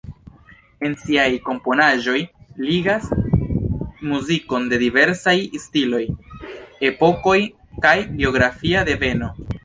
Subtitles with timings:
[0.87, 2.21] En siaj komponaĵoj
[2.69, 3.05] ligas
[4.13, 5.35] muzikon de diversaj
[5.65, 6.01] stiloj,
[6.89, 7.37] epokoj
[7.87, 9.29] kaj geografia deveno.